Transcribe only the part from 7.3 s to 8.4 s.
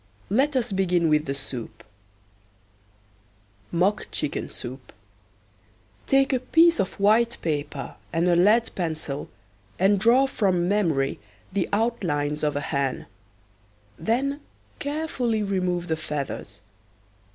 paper and a